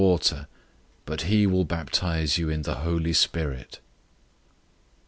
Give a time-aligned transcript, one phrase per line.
[0.01, 0.47] }water,
[1.05, 3.77] but he will baptize you in the Holy Spirit."